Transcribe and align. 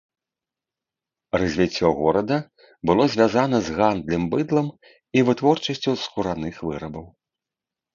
Развіццё 1.41 1.87
горада 1.99 2.37
было 2.93 3.03
звязана 3.17 3.57
з 3.71 3.79
гандлем 3.79 4.23
быдлам 4.35 4.67
і 5.19 5.29
вытворчасцю 5.33 5.91
скураных 6.09 6.55
вырабаў. 6.69 7.05